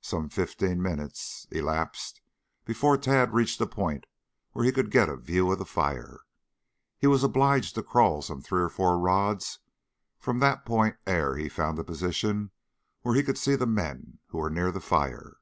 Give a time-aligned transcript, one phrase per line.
[0.00, 2.20] Some fifteen minutes elapsed
[2.64, 4.06] before Tad reached a point
[4.50, 6.22] where he could get a view of the fire.
[6.98, 9.60] He was obliged to crawl some three or four rods
[10.18, 12.50] from that point ere he found a position
[13.02, 15.36] where he could see the men who were near the fire.